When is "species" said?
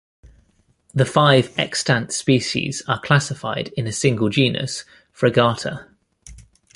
2.11-2.81